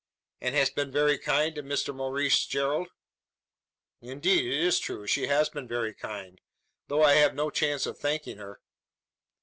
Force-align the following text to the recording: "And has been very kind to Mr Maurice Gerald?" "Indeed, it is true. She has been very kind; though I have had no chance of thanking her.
"And 0.41 0.55
has 0.55 0.71
been 0.71 0.91
very 0.91 1.19
kind 1.19 1.53
to 1.53 1.61
Mr 1.61 1.93
Maurice 1.95 2.47
Gerald?" 2.47 2.87
"Indeed, 4.01 4.51
it 4.51 4.59
is 4.59 4.79
true. 4.79 5.05
She 5.05 5.27
has 5.27 5.47
been 5.49 5.67
very 5.67 5.93
kind; 5.93 6.41
though 6.87 7.03
I 7.03 7.13
have 7.13 7.33
had 7.33 7.35
no 7.35 7.51
chance 7.51 7.85
of 7.85 7.99
thanking 7.99 8.37
her. 8.37 8.61